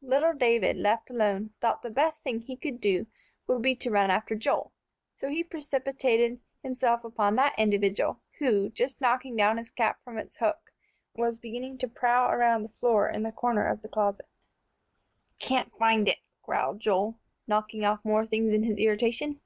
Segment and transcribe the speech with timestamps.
[0.00, 3.06] Little David, left alone, thought the best thing he could do
[3.46, 4.72] would be to run after Joel.
[5.14, 10.38] So he precipitated himself upon that individual, who, just knocking down his cap from its
[10.38, 10.72] hook,
[11.14, 14.24] was beginning to prowl around the floor in the corner of the closet.
[15.38, 19.42] "Can't find it," growled Joel, knocking off more things in his irritation.